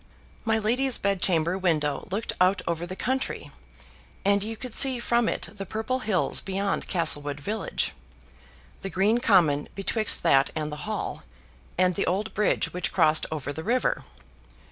[0.45, 3.51] My lady's bed chamber window looked out over the country,
[4.25, 7.93] and you could see from it the purple hills beyond Castlewood village,
[8.81, 11.21] the green common betwixt that and the Hall,
[11.77, 14.03] and the old bridge which crossed over the river.